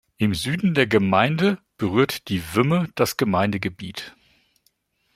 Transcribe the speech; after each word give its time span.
Im 0.17 0.33
Süden 0.33 0.73
der 0.73 0.87
Gemeinde 0.87 1.59
berührt 1.77 2.27
die 2.29 2.55
Wümme 2.55 2.89
das 2.95 3.17
Gemeindegebiet. 3.17 4.15